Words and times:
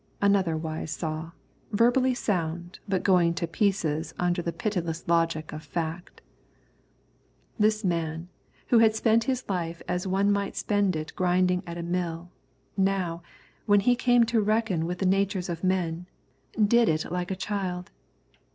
Another 0.19 0.57
wise 0.57 0.89
saw, 0.89 1.29
verbally 1.71 2.15
sound, 2.15 2.79
but 2.89 3.03
going 3.03 3.35
to 3.35 3.45
pieces 3.45 4.15
under 4.17 4.41
the 4.41 4.51
pitiless 4.51 5.07
logic 5.07 5.53
of 5.53 5.61
fact. 5.63 6.21
This 7.59 7.83
man, 7.83 8.27
who 8.69 8.79
had 8.79 8.95
spent 8.95 9.25
his 9.25 9.47
life 9.47 9.83
as 9.87 10.07
one 10.07 10.31
might 10.31 10.55
spend 10.55 10.95
it 10.95 11.13
grinding 11.15 11.61
at 11.67 11.77
a 11.77 11.83
mill, 11.83 12.31
now, 12.75 13.21
when 13.67 13.81
he 13.81 13.95
came 13.95 14.23
to 14.23 14.41
reckon 14.41 14.87
with 14.87 14.97
the 14.97 15.05
natures 15.05 15.49
of 15.49 15.63
men, 15.63 16.07
did 16.59 16.89
it 16.89 17.11
like 17.11 17.29
a 17.29 17.35
child. 17.35 17.91